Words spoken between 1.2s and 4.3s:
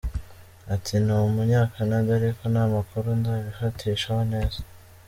Umunya-Canada ariko nta makuru ndabifatishaho